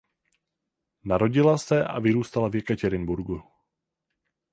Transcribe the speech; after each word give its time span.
Narodila 1.03 1.57
se 1.57 1.81
a 1.85 1.99
vyrůstala 1.99 2.49
v 2.49 2.55
Jekatěrinburgu. 2.55 3.43